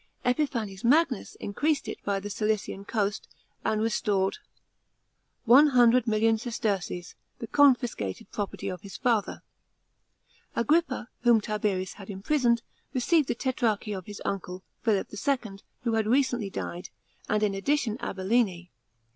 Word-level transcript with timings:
Epiphanes 0.25 0.83
Magnus, 0.83 1.35
increased 1.35 1.87
it 1.87 2.03
by 2.03 2.19
the 2.19 2.31
Cilician 2.31 2.85
coast, 2.85 3.27
and 3.63 3.83
restored 3.83 4.39
100,00 5.47 6.05
,000 6.09 6.37
sesterces, 6.39 7.13
the 7.37 7.45
confiscated 7.45 8.31
property 8.31 8.67
of 8.67 8.81
his 8.81 8.97
father. 8.97 9.43
Agrippa, 10.55 11.07
whom 11.21 11.39
Tiberius 11.39 11.93
bad 11.99 12.09
imprisoned, 12.09 12.63
received 12.95 13.27
the 13.27 13.35
tetrarchy* 13.35 13.93
of 13.93 14.07
his 14.07 14.23
uncle, 14.25 14.63
Philip 14.81 15.07
IIM 15.09 15.59
who 15.83 15.93
had 15.93 16.07
recently 16.07 16.49
died, 16.49 16.89
and 17.29 17.43
in 17.43 17.53
addition 17.53 17.99
Abilene. 17.99 18.69